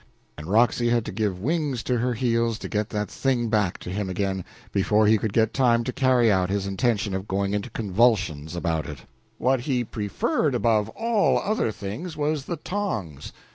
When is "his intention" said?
6.49-7.13